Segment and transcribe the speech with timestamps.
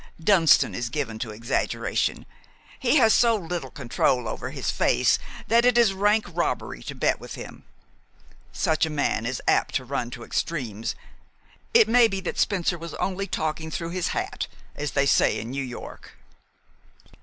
[0.19, 2.25] Dunston is given to exaggeration.
[2.79, 7.19] He has so little control over his face that it is rank robbery to bet
[7.19, 7.65] with him.
[8.51, 10.95] Such a man is apt to run to extremes.
[11.75, 15.51] It may be that Spencer was only talking through his hat, as they say in
[15.51, 16.13] New York."